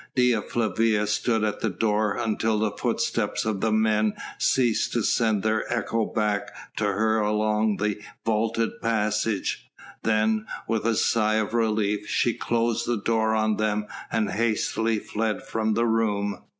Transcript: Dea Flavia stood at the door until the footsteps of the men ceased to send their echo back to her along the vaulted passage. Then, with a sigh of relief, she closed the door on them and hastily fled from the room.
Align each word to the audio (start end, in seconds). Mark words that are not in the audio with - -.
Dea 0.15 0.41
Flavia 0.41 1.05
stood 1.05 1.43
at 1.43 1.59
the 1.59 1.69
door 1.69 2.15
until 2.17 2.57
the 2.57 2.71
footsteps 2.71 3.45
of 3.45 3.61
the 3.61 3.71
men 3.71 4.15
ceased 4.39 4.93
to 4.93 5.03
send 5.03 5.43
their 5.43 5.71
echo 5.71 6.07
back 6.07 6.49
to 6.77 6.85
her 6.85 7.19
along 7.19 7.77
the 7.77 8.01
vaulted 8.25 8.81
passage. 8.81 9.69
Then, 10.01 10.47
with 10.67 10.85
a 10.87 10.95
sigh 10.95 11.35
of 11.35 11.53
relief, 11.53 12.07
she 12.09 12.33
closed 12.33 12.87
the 12.87 12.97
door 12.97 13.35
on 13.35 13.57
them 13.57 13.85
and 14.11 14.31
hastily 14.31 14.97
fled 14.97 15.43
from 15.45 15.75
the 15.75 15.85
room. 15.85 16.45